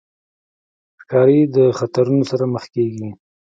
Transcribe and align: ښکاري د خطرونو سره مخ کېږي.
ښکاري 1.01 1.41
د 1.55 1.57
خطرونو 1.77 2.23
سره 2.31 2.43
مخ 2.53 2.63
کېږي. 2.75 3.09